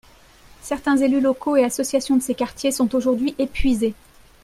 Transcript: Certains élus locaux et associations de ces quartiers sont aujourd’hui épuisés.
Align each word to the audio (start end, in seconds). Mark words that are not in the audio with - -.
Certains 0.63 0.97
élus 0.97 1.21
locaux 1.21 1.57
et 1.57 1.63
associations 1.63 2.17
de 2.17 2.23
ces 2.23 2.33
quartiers 2.33 2.71
sont 2.71 2.95
aujourd’hui 2.95 3.35
épuisés. 3.37 3.93